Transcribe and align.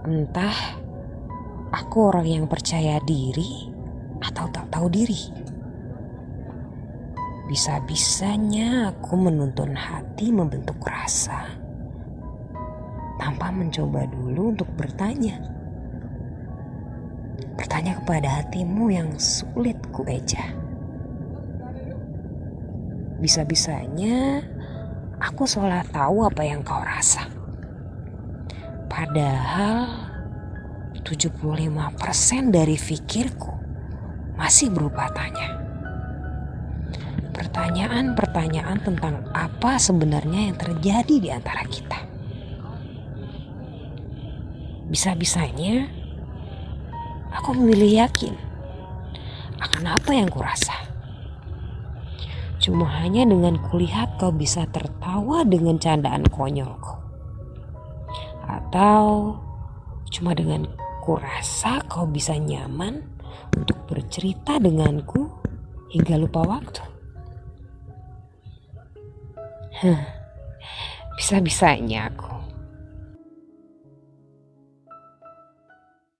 Entah 0.00 0.80
aku 1.68 2.08
orang 2.08 2.24
yang 2.24 2.46
percaya 2.48 2.96
diri 3.04 3.68
atau 4.24 4.48
tak 4.48 4.72
tahu 4.72 4.88
diri. 4.88 5.28
Bisa-bisanya 7.52 8.96
aku 8.96 9.18
menuntun 9.20 9.76
hati 9.76 10.32
membentuk 10.32 10.80
rasa 10.88 11.52
tanpa 13.20 13.52
mencoba 13.52 14.08
dulu 14.08 14.56
untuk 14.56 14.72
bertanya. 14.72 15.36
Bertanya 17.60 18.00
kepada 18.00 18.40
hatimu 18.40 18.88
yang 18.88 19.12
sulit 19.20 19.76
kueja. 19.92 20.56
Bisa-bisanya 23.20 24.40
aku 25.20 25.44
seolah 25.44 25.84
tahu 25.92 26.24
apa 26.24 26.40
yang 26.40 26.64
kau 26.64 26.80
rasa. 26.80 27.39
Padahal 28.90 29.86
75% 31.06 32.50
dari 32.50 32.74
pikirku 32.74 33.54
masih 34.34 34.74
berupa 34.74 35.06
tanya. 35.14 35.62
Pertanyaan-pertanyaan 37.30 38.82
tentang 38.82 39.30
apa 39.30 39.78
sebenarnya 39.78 40.50
yang 40.50 40.56
terjadi 40.58 41.14
di 41.22 41.28
antara 41.30 41.62
kita. 41.70 41.98
Bisa-bisanya 44.90 45.86
aku 47.30 47.54
memilih 47.54 48.04
yakin 48.04 48.34
akan 49.62 49.84
apa 49.86 50.10
yang 50.18 50.26
kurasa. 50.26 50.74
Cuma 52.60 52.90
hanya 53.00 53.24
dengan 53.24 53.56
kulihat 53.70 54.20
kau 54.20 54.34
bisa 54.34 54.68
tertawa 54.68 55.46
dengan 55.46 55.80
candaan 55.80 56.28
konyolku. 56.28 57.09
Atau 58.46 59.36
cuma 60.10 60.34
dengan 60.34 60.66
kurasa 61.00 61.80
kau 61.86 62.04
bisa 62.06 62.34
nyaman 62.36 63.02
untuk 63.56 63.76
bercerita 63.86 64.58
denganku 64.58 65.30
hingga 65.90 66.16
lupa 66.18 66.42
waktu. 66.46 66.82
Bisa-bisanya 71.20 72.10
aku 72.12 72.39